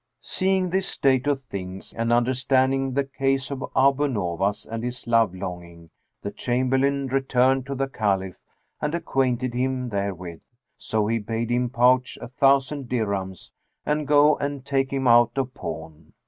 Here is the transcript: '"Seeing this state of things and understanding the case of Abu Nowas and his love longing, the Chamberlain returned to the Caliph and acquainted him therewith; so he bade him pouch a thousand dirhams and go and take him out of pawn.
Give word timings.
'"Seeing 0.19 0.71
this 0.71 0.87
state 0.87 1.27
of 1.27 1.41
things 1.41 1.93
and 1.93 2.11
understanding 2.11 2.93
the 2.95 3.03
case 3.03 3.51
of 3.51 3.63
Abu 3.75 4.07
Nowas 4.07 4.65
and 4.65 4.83
his 4.83 5.05
love 5.05 5.35
longing, 5.35 5.91
the 6.23 6.31
Chamberlain 6.31 7.05
returned 7.05 7.67
to 7.67 7.75
the 7.75 7.87
Caliph 7.87 8.37
and 8.81 8.95
acquainted 8.95 9.53
him 9.53 9.89
therewith; 9.89 10.41
so 10.75 11.05
he 11.05 11.19
bade 11.19 11.51
him 11.51 11.69
pouch 11.69 12.17
a 12.19 12.29
thousand 12.29 12.89
dirhams 12.89 13.51
and 13.85 14.07
go 14.07 14.37
and 14.37 14.65
take 14.65 14.91
him 14.91 15.07
out 15.07 15.37
of 15.37 15.53
pawn. 15.53 16.13